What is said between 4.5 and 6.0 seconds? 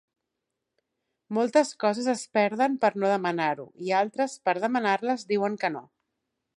demanar-les, diuen que no.